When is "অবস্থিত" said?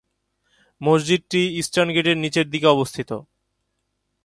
2.67-3.09